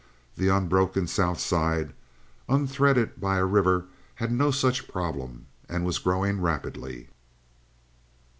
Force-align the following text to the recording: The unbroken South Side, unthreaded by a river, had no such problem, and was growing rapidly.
The 0.35 0.47
unbroken 0.47 1.05
South 1.05 1.39
Side, 1.39 1.93
unthreaded 2.49 3.21
by 3.21 3.37
a 3.37 3.45
river, 3.45 3.85
had 4.15 4.31
no 4.31 4.49
such 4.49 4.87
problem, 4.87 5.45
and 5.69 5.85
was 5.85 5.99
growing 5.99 6.41
rapidly. 6.41 7.09